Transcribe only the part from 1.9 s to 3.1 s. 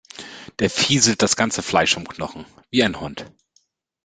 vom Knochen, wie ein